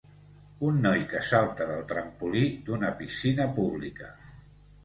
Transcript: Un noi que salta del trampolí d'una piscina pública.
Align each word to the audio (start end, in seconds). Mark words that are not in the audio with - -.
Un 0.69 0.79
noi 0.85 1.03
que 1.11 1.21
salta 1.27 1.67
del 1.73 1.85
trampolí 1.93 2.43
d'una 2.71 2.91
piscina 3.03 3.49
pública. 3.59 4.13